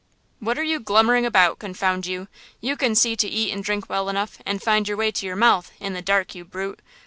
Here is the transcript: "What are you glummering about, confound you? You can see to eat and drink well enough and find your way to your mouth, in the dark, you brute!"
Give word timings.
"What 0.39 0.57
are 0.57 0.63
you 0.63 0.79
glummering 0.79 1.27
about, 1.27 1.59
confound 1.59 2.07
you? 2.07 2.27
You 2.59 2.75
can 2.75 2.95
see 2.95 3.15
to 3.17 3.27
eat 3.27 3.53
and 3.53 3.63
drink 3.63 3.87
well 3.87 4.09
enough 4.09 4.39
and 4.47 4.59
find 4.59 4.87
your 4.87 4.97
way 4.97 5.11
to 5.11 5.25
your 5.27 5.35
mouth, 5.35 5.71
in 5.79 5.93
the 5.93 6.01
dark, 6.01 6.33
you 6.33 6.43
brute!" 6.43 6.79